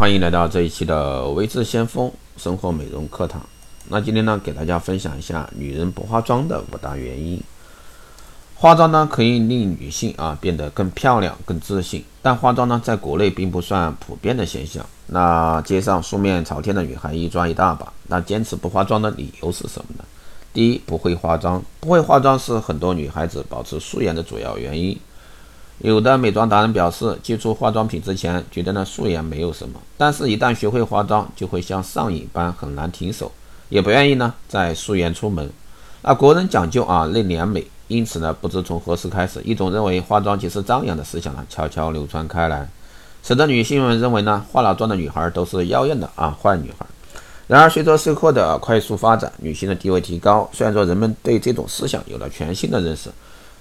[0.00, 3.44] 欢迎来到这一期的微智先锋生活美容课堂。
[3.90, 7.38] 那今天呢，给大家分享一下女人不化妆的五大原因。
[8.54, 14.86] 化妆呢，可以令女性啊变得更漂亮、更自信，但化妆呢，在国内并不算普遍的现象。
[15.08, 20.04] 那街上素面朝天的女孩一抓一大把，那坚持不化妆的理由是什么呢？
[20.54, 21.62] 第一，不会化妆。
[21.78, 24.98] 不会化妆是很多女孩子保持素颜的主要原因。
[25.82, 33.32] 有的美妆达人表示，接触化妆品之前觉得呢素颜没有什么，但是一旦学会化妆，就会像上瘾般很难停手，
[33.70, 35.50] 也不愿意呢再素颜出门。
[36.02, 42.68] 那国人讲究啊内敛美，因此呢不知从何时开始，一种认为化妆即是张扬的思想呢悄悄流传开来，
[43.22, 46.84] 使得女性们认为呢化了妆的女孩都是妖艳的啊坏女孩。
[47.46, 53.10] 然而随着社会的快速发展，女性的地位提高，虽然说人们对这种思想有了全新的认识。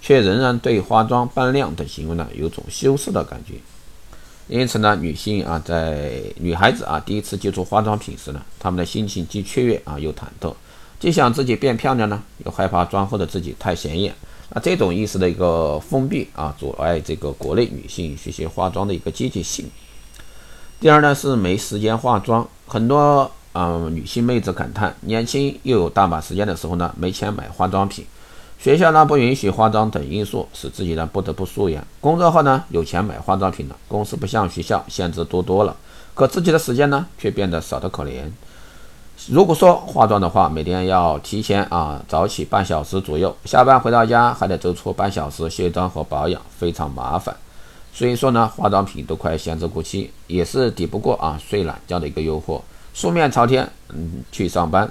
[0.00, 3.54] 却仍然对化妆扮靓等行为呢有种羞涩的感觉，
[4.48, 10.52] 因此呢，女性啊，在女孩子啊第一次接触化妆品时呢，她们的心情既雀跃啊又忐忑，
[10.98, 14.14] 既想自己变漂亮呢，又害怕妆后的自己太显眼。
[14.52, 19.70] 那这种意识的一个封闭啊，阻碍这个国内女性学习化妆的一个积极性。
[20.80, 28.04] 第二呢是没时间化妆，很多啊女性妹子感叹，年轻又有大把时间的时候呢，没钱买化妆品。
[28.62, 31.82] 学校呢不允许化妆等因素，使自己呢不得不素颜。
[31.98, 35.74] 工作后呢有钱买化妆品了，公司不像学校限制多多了，
[36.12, 38.24] 可自己的时间呢却变得少得可怜。
[39.30, 47.34] 如果说化妆的话，每天要提前啊早起半小时左右，下班回到家还得走出半小时卸妆和保养，非常麻烦。
[47.94, 52.60] 所以说呢，化妆品都快闲置过期，也是抵不过啊睡懒觉的一个诱惑，
[52.92, 54.90] 素面朝天嗯去上班。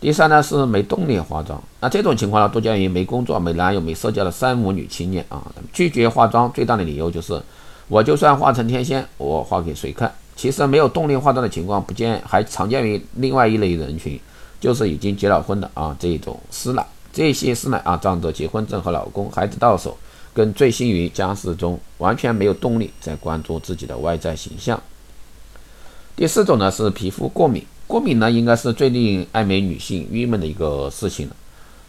[0.00, 5.42] 第三呢是没动力化妆，那这种情况呢多见于没工作、没男友、没社交的三无女青年啊。
[5.72, 7.42] 拒绝化妆最大的理由就是，
[7.88, 10.12] 我就算化成天仙，我化给谁看？
[10.36, 14.20] 其实没有动力化妆的情况不见，还常见于另外一类人群，
[14.60, 16.86] 就是已经结了婚的啊这种师奶。
[17.12, 19.98] 这些师奶啊，仗着结婚证和老公、孩子到手，
[20.32, 24.80] 跟醉心于家事中，完全没有动力在关注自己的外在形象。
[26.14, 27.64] 第四种呢是皮肤过敏。
[27.88, 31.34] 过敏呢，应该是最令爱美女性郁闷的一个事情了。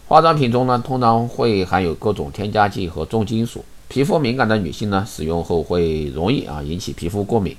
[0.08, 7.54] 化妆品中呢，通常会含有各种添加剂和重金属，皮肤敏感的女性呢，使用后会容易啊引起皮肤过敏。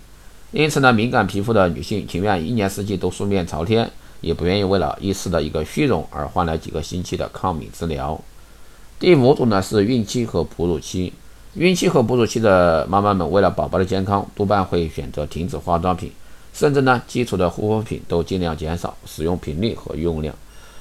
[0.52, 3.88] 因此呢，敏感皮肤的女性情愿一年四季都素面朝天，
[4.22, 8.20] 也不愿意为了一时的一个虚荣而换来几个星期的抗敏治疗。
[8.98, 11.14] 第五种呢是孕期和哺乳期，
[11.54, 16.12] 孕期和哺乳期的妈妈们为了宝宝的健康，多半会选择停止化妆品。
[16.54, 20.36] 甚至呢，基础的护肤品都尽量减少使用频率和用量。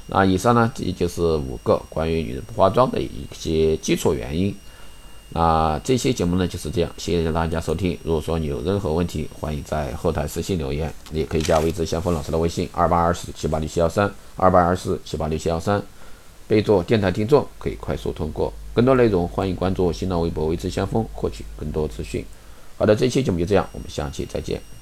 [0.06, 4.54] 那以上呢，这就是五个关于女人不化妆的一些基础原因。
[5.32, 7.96] 那这期节目呢就是这样，谢谢大家收听。
[8.02, 15.80] 如果说你有任何问题，欢迎在后台私信留言，也可以加微之先锋老师的微信二八二四七八六七幺三二八二四七八六七幺三，
[16.48, 18.52] 备注电台听众，可以快速通过。
[18.74, 22.24] 更多内容欢迎关注新浪微博微之先锋，获取更多资讯。
[22.76, 24.79] 好的，这期节目就这样，我们下期再见。